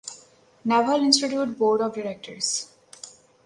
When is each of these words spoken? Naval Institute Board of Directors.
Naval 0.65 1.03
Institute 1.03 1.55
Board 1.59 1.81
of 1.81 1.93
Directors. 1.93 2.71